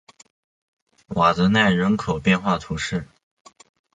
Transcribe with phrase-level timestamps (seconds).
[1.09, 3.05] 瓦德奈人口变化图示